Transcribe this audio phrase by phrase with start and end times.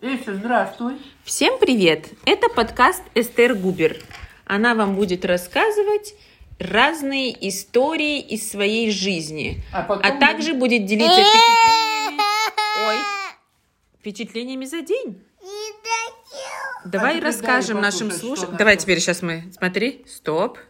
[0.00, 0.94] Эся, здравствуй.
[1.24, 2.10] Всем привет!
[2.24, 4.00] Это подкаст Эстер Губер.
[4.46, 6.14] Она вам будет рассказывать
[6.60, 12.22] разные истории из своей жизни, А а, также будет делиться впечатлениями,
[12.86, 12.96] ой,
[13.98, 15.20] впечатлениями за день.
[16.84, 18.56] Давай расскажем нашим слушателям.
[18.56, 19.50] Давай теперь сейчас мы.
[19.58, 20.60] Смотри, стоп.